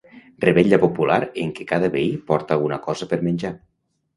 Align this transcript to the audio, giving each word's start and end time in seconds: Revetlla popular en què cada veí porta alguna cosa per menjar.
Revetlla 0.43 0.79
popular 0.83 1.17
en 1.43 1.53
què 1.59 1.67
cada 1.73 1.91
veí 1.97 2.09
porta 2.33 2.59
alguna 2.59 2.81
cosa 2.89 3.13
per 3.13 3.21
menjar. 3.29 3.57